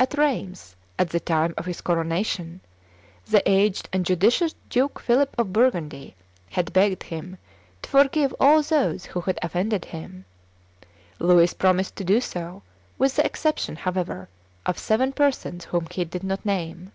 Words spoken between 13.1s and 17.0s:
the exception, however, of seven persons whom he did not name.